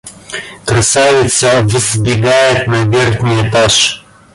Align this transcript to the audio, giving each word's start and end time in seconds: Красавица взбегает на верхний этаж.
Красавица 0.65 1.61
взбегает 1.61 2.65
на 2.67 2.85
верхний 2.87 3.47
этаж. 3.47 4.03